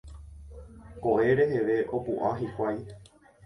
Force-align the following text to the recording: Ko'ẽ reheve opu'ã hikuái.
Ko'ẽ 1.03 1.29
reheve 1.41 1.77
opu'ã 2.01 2.35
hikuái. 2.43 2.77